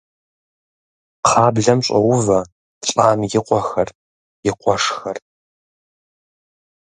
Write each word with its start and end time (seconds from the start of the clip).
Кхъаблэм 1.23 1.79
щӏоувэ 1.85 2.39
лӏам 2.91 3.19
и 3.25 3.27
къуэхэр, 3.47 3.89
и 4.49 4.51
къуэшхэр. 4.59 5.17